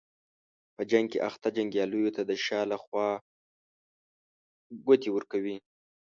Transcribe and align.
په 0.75 0.81
جنګ 0.91 1.05
کې 1.11 1.19
اخته 1.29 1.47
جنګیالیو 1.57 2.13
ته 2.15 2.21
د 2.29 2.31
شا 2.45 2.61
له 2.71 2.77
خوا 2.83 3.07
ګوتې 4.85 5.09
ورکوي. 5.13 5.57